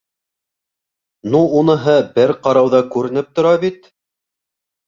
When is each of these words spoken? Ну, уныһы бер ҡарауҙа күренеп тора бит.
Ну, 1.35 1.41
уныһы 1.59 1.95
бер 2.17 2.35
ҡарауҙа 2.47 2.83
күренеп 2.97 3.31
тора 3.37 3.53
бит. 3.67 3.91